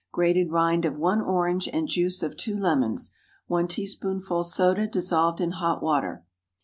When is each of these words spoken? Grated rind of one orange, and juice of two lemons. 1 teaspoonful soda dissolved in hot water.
Grated 0.11 0.49
rind 0.49 0.83
of 0.83 0.97
one 0.97 1.21
orange, 1.21 1.67
and 1.71 1.87
juice 1.87 2.23
of 2.23 2.35
two 2.35 2.57
lemons. 2.57 3.11
1 3.45 3.67
teaspoonful 3.67 4.43
soda 4.43 4.87
dissolved 4.87 5.39
in 5.39 5.51
hot 5.51 5.83
water. 5.83 6.23